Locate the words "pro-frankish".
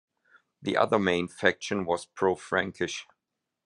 2.07-3.05